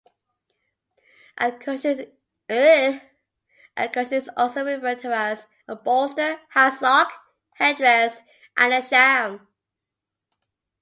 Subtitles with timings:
[1.37, 2.11] A cushion
[2.49, 7.09] is also referred to as a bolster, hassock,
[7.59, 8.23] "headrest"
[8.57, 9.47] and a "sham".